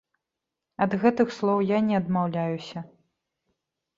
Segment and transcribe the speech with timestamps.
[0.85, 2.79] Ад гэтых слоў я не адмаўляюся.